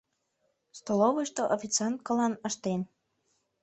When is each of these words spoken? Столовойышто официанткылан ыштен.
Столовойышто 0.79 1.43
официанткылан 1.55 2.33
ыштен. 2.47 2.81